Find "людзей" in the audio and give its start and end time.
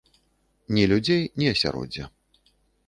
0.93-1.23